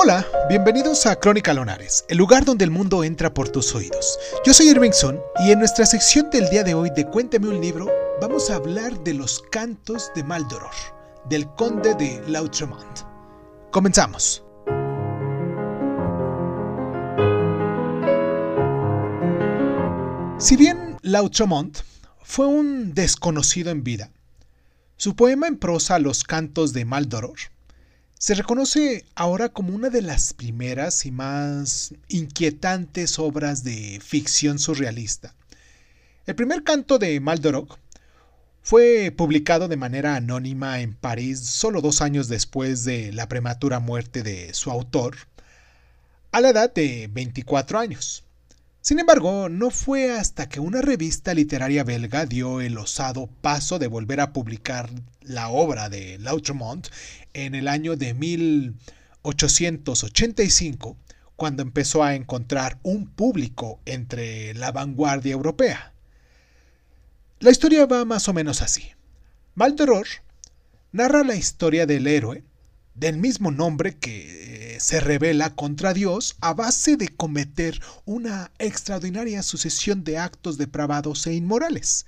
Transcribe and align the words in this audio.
Hola, 0.00 0.24
bienvenidos 0.48 1.06
a 1.06 1.16
Crónica 1.16 1.52
Lonares, 1.52 2.04
el 2.08 2.18
lugar 2.18 2.44
donde 2.44 2.64
el 2.64 2.70
mundo 2.70 3.02
entra 3.02 3.34
por 3.34 3.48
tus 3.48 3.74
oídos. 3.74 4.16
Yo 4.46 4.54
soy 4.54 4.68
Irving 4.68 4.92
Sun 4.92 5.18
y 5.40 5.50
en 5.50 5.58
nuestra 5.58 5.86
sección 5.86 6.30
del 6.30 6.48
día 6.50 6.62
de 6.62 6.72
hoy 6.72 6.88
de 6.94 7.04
Cuénteme 7.04 7.48
un 7.48 7.60
libro 7.60 7.90
vamos 8.20 8.48
a 8.48 8.54
hablar 8.54 9.02
de 9.02 9.14
los 9.14 9.42
cantos 9.50 10.12
de 10.14 10.22
Maldoror, 10.22 10.70
del 11.28 11.48
conde 11.56 11.96
de 11.96 12.22
Lautremont. 12.28 13.00
Comenzamos. 13.72 14.44
Si 20.38 20.56
bien 20.56 20.96
Lautremont 21.02 21.76
fue 22.22 22.46
un 22.46 22.94
desconocido 22.94 23.72
en 23.72 23.82
vida, 23.82 24.12
su 24.96 25.16
poema 25.16 25.48
en 25.48 25.58
prosa 25.58 25.98
Los 25.98 26.22
cantos 26.22 26.72
de 26.72 26.84
Maldoror 26.84 27.38
se 28.18 28.34
reconoce 28.34 29.04
ahora 29.14 29.48
como 29.48 29.74
una 29.74 29.90
de 29.90 30.02
las 30.02 30.32
primeras 30.32 31.06
y 31.06 31.12
más 31.12 31.94
inquietantes 32.08 33.18
obras 33.20 33.62
de 33.62 34.00
ficción 34.04 34.58
surrealista. 34.58 35.34
El 36.26 36.34
primer 36.34 36.64
canto 36.64 36.98
de 36.98 37.20
Maldoror 37.20 37.68
fue 38.60 39.14
publicado 39.16 39.68
de 39.68 39.76
manera 39.76 40.16
anónima 40.16 40.80
en 40.80 40.94
París 40.94 41.38
solo 41.40 41.80
dos 41.80 42.02
años 42.02 42.26
después 42.26 42.84
de 42.84 43.12
la 43.12 43.28
prematura 43.28 43.78
muerte 43.78 44.24
de 44.24 44.52
su 44.52 44.72
autor, 44.72 45.16
a 46.32 46.40
la 46.40 46.50
edad 46.50 46.74
de 46.74 47.08
24 47.12 47.78
años. 47.78 48.24
Sin 48.88 49.00
embargo, 49.00 49.50
no 49.50 49.70
fue 49.70 50.12
hasta 50.12 50.48
que 50.48 50.60
una 50.60 50.80
revista 50.80 51.34
literaria 51.34 51.84
belga 51.84 52.24
dio 52.24 52.62
el 52.62 52.78
osado 52.78 53.28
paso 53.42 53.78
de 53.78 53.86
volver 53.86 54.18
a 54.18 54.32
publicar 54.32 54.88
la 55.20 55.50
obra 55.50 55.90
de 55.90 56.16
Lautremont 56.18 56.88
en 57.34 57.54
el 57.54 57.68
año 57.68 57.96
de 57.96 58.14
1885, 58.14 60.96
cuando 61.36 61.62
empezó 61.62 62.02
a 62.02 62.14
encontrar 62.14 62.78
un 62.82 63.08
público 63.08 63.78
entre 63.84 64.54
la 64.54 64.72
vanguardia 64.72 65.34
europea. 65.34 65.92
La 67.40 67.50
historia 67.50 67.84
va 67.84 68.06
más 68.06 68.26
o 68.26 68.32
menos 68.32 68.62
así. 68.62 68.92
Maldoror 69.54 70.06
narra 70.92 71.24
la 71.24 71.36
historia 71.36 71.84
del 71.84 72.06
héroe 72.06 72.42
del 72.98 73.16
mismo 73.16 73.50
nombre 73.50 73.96
que 73.96 74.74
eh, 74.76 74.80
se 74.80 75.00
revela 75.00 75.54
contra 75.54 75.94
Dios 75.94 76.36
a 76.40 76.52
base 76.54 76.96
de 76.96 77.08
cometer 77.08 77.80
una 78.04 78.50
extraordinaria 78.58 79.42
sucesión 79.42 80.02
de 80.02 80.18
actos 80.18 80.58
depravados 80.58 81.26
e 81.26 81.34
inmorales. 81.34 82.06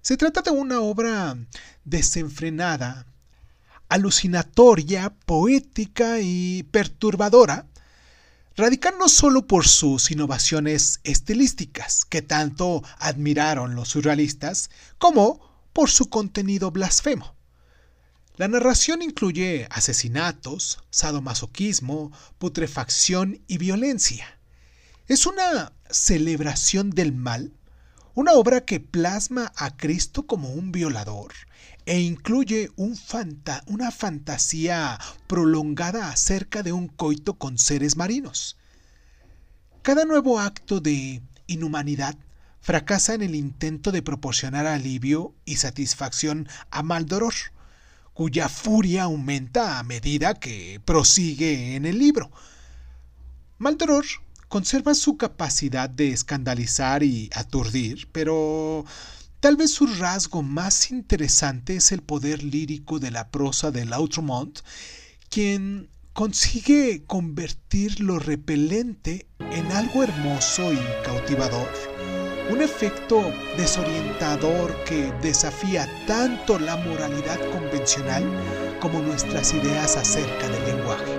Se 0.00 0.16
trata 0.16 0.40
de 0.42 0.50
una 0.50 0.80
obra 0.80 1.36
desenfrenada, 1.84 3.06
alucinatoria, 3.88 5.14
poética 5.26 6.20
y 6.20 6.62
perturbadora, 6.64 7.66
radical 8.56 8.94
no 8.98 9.08
solo 9.08 9.46
por 9.46 9.66
sus 9.66 10.10
innovaciones 10.10 11.00
estilísticas, 11.04 12.04
que 12.06 12.22
tanto 12.22 12.82
admiraron 12.98 13.74
los 13.74 13.88
surrealistas, 13.88 14.70
como 14.98 15.40
por 15.72 15.90
su 15.90 16.08
contenido 16.08 16.70
blasfemo. 16.70 17.34
La 18.36 18.48
narración 18.48 19.02
incluye 19.02 19.66
asesinatos, 19.70 20.78
sadomasoquismo, 20.88 22.12
putrefacción 22.38 23.42
y 23.46 23.58
violencia. 23.58 24.38
Es 25.06 25.26
una 25.26 25.72
celebración 25.90 26.90
del 26.90 27.12
mal, 27.12 27.52
una 28.14 28.32
obra 28.32 28.64
que 28.64 28.80
plasma 28.80 29.52
a 29.54 29.76
Cristo 29.76 30.26
como 30.26 30.50
un 30.50 30.72
violador 30.72 31.32
e 31.84 32.00
incluye 32.00 32.70
una 32.76 33.90
fantasía 33.90 34.98
prolongada 35.26 36.08
acerca 36.08 36.62
de 36.62 36.72
un 36.72 36.88
coito 36.88 37.34
con 37.34 37.58
seres 37.58 37.98
marinos. 37.98 38.56
Cada 39.82 40.06
nuevo 40.06 40.40
acto 40.40 40.80
de 40.80 41.20
inhumanidad 41.48 42.16
fracasa 42.62 43.12
en 43.12 43.20
el 43.20 43.34
intento 43.34 43.92
de 43.92 44.00
proporcionar 44.00 44.66
alivio 44.66 45.34
y 45.44 45.56
satisfacción 45.56 46.48
a 46.70 46.82
Maldoror 46.82 47.34
cuya 48.14 48.48
furia 48.48 49.04
aumenta 49.04 49.78
a 49.78 49.82
medida 49.82 50.34
que 50.34 50.80
prosigue 50.84 51.76
en 51.76 51.86
el 51.86 51.98
libro. 51.98 52.30
Maldoror 53.58 54.04
conserva 54.48 54.94
su 54.94 55.16
capacidad 55.16 55.88
de 55.88 56.12
escandalizar 56.12 57.02
y 57.02 57.30
aturdir, 57.34 58.08
pero 58.12 58.84
tal 59.40 59.56
vez 59.56 59.72
su 59.72 59.86
rasgo 59.86 60.42
más 60.42 60.90
interesante 60.90 61.76
es 61.76 61.92
el 61.92 62.02
poder 62.02 62.42
lírico 62.42 62.98
de 62.98 63.10
la 63.10 63.30
prosa 63.30 63.70
de 63.70 63.86
Lautremont, 63.86 64.60
quien 65.30 65.88
consigue 66.12 67.04
convertir 67.06 68.00
lo 68.00 68.18
repelente 68.18 69.26
en 69.38 69.72
algo 69.72 70.02
hermoso 70.02 70.72
y 70.72 70.80
cautivador 71.04 72.21
un 72.50 72.60
efecto 72.60 73.32
desorientador 73.56 74.74
que 74.84 75.12
desafía 75.22 75.88
tanto 76.06 76.58
la 76.58 76.76
moralidad 76.76 77.38
convencional 77.50 78.24
como 78.80 79.00
nuestras 79.00 79.54
ideas 79.54 79.96
acerca 79.96 80.48
del 80.48 80.76
lenguaje. 80.76 81.18